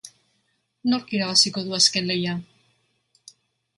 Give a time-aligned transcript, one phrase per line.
[0.93, 2.35] Nork irabaziko du azken lehia?